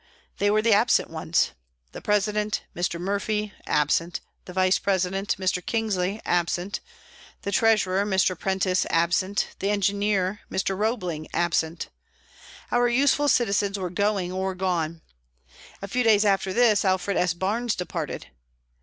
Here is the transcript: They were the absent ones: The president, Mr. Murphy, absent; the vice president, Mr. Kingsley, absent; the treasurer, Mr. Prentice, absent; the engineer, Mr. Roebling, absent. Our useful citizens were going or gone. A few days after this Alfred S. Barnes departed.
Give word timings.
They 0.39 0.49
were 0.49 0.63
the 0.63 0.73
absent 0.73 1.11
ones: 1.11 1.51
The 1.91 2.01
president, 2.01 2.63
Mr. 2.75 2.99
Murphy, 2.99 3.53
absent; 3.67 4.19
the 4.45 4.51
vice 4.53 4.79
president, 4.79 5.35
Mr. 5.37 5.63
Kingsley, 5.63 6.19
absent; 6.25 6.79
the 7.43 7.51
treasurer, 7.51 8.03
Mr. 8.03 8.35
Prentice, 8.35 8.87
absent; 8.89 9.49
the 9.59 9.69
engineer, 9.69 10.41
Mr. 10.49 10.75
Roebling, 10.75 11.27
absent. 11.35 11.89
Our 12.71 12.87
useful 12.89 13.27
citizens 13.29 13.77
were 13.77 13.91
going 13.91 14.31
or 14.31 14.55
gone. 14.55 15.03
A 15.83 15.87
few 15.87 16.01
days 16.01 16.25
after 16.25 16.51
this 16.51 16.83
Alfred 16.83 17.15
S. 17.15 17.35
Barnes 17.35 17.75
departed. 17.75 18.25